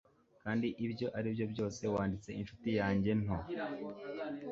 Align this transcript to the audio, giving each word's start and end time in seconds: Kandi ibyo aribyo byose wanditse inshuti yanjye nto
Kandi 0.43 0.67
ibyo 0.85 1.07
aribyo 1.17 1.45
byose 1.53 1.81
wanditse 1.93 2.29
inshuti 2.39 2.69
yanjye 2.79 3.11
nto 3.21 3.37